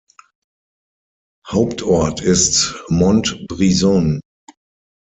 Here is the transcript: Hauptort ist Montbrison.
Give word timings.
Hauptort 1.47 2.21
ist 2.21 2.83
Montbrison. 2.89 4.19